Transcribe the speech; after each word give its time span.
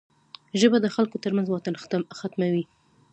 ژبه 0.59 0.77
د 0.81 0.87
خلکو 0.95 1.21
ترمنځ 1.23 1.47
واټن 1.49 1.75
ختموي 2.19 2.63